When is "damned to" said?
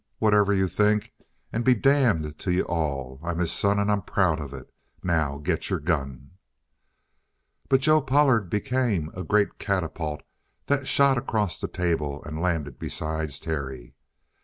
1.75-2.51